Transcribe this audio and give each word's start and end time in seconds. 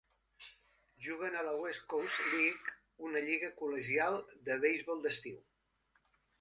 Juguen 1.07 1.37
a 1.41 1.43
la 1.47 1.53
West 1.65 1.83
Coast 1.93 2.23
League, 2.31 2.75
una 3.11 3.23
lliga 3.29 3.53
col·legial 3.61 4.21
de 4.51 4.59
beisbol 4.67 5.07
d'estiu. 5.07 5.41